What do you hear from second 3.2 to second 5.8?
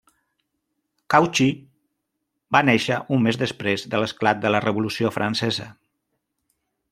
mes després de l'esclat de la Revolució Francesa.